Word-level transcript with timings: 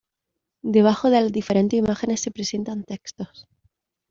Debajo 0.63 1.11
de 1.11 1.21
las 1.21 1.31
diferentes 1.31 1.77
imágenes 1.77 2.21
se 2.21 2.31
presentan 2.31 2.83
textos. 2.85 3.47